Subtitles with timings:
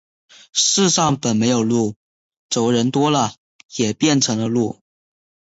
[0.51, 1.93] 世上本没有路，
[2.49, 3.35] 走的人多了，
[3.75, 4.81] 也便成了路。